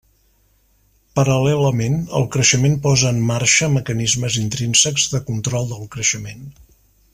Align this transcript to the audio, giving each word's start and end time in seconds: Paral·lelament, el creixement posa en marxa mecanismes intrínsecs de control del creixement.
Paral·lelament, 1.19 1.97
el 2.21 2.25
creixement 2.37 2.79
posa 2.87 3.13
en 3.17 3.21
marxa 3.33 3.69
mecanismes 3.75 4.41
intrínsecs 4.45 5.07
de 5.15 5.23
control 5.31 5.71
del 5.75 5.89
creixement. 5.99 6.45